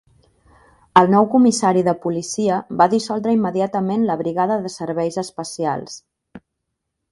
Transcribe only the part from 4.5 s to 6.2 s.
de serveis espacials.